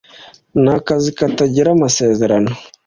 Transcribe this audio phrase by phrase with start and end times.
[0.63, 2.51] Ntakazi katagira amasezerano